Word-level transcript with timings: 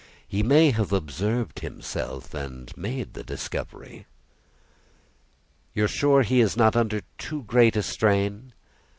He 0.27 0.41
may 0.41 0.71
have 0.71 0.91
observed 0.91 1.59
himself, 1.59 2.33
and 2.33 2.75
made 2.75 3.13
the 3.13 3.23
discovery." 3.23 4.07
"You 5.75 5.83
are 5.83 5.87
sure 5.87 6.23
that 6.23 6.29
he 6.29 6.41
is 6.41 6.57
not 6.57 6.75
under 6.75 7.01
too 7.19 7.43
great 7.43 7.75
a 7.75 7.83
strain?" 7.83 8.53